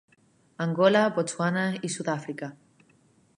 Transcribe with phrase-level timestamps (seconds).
[0.65, 2.51] Angola, Botswana i Sud-àfrica.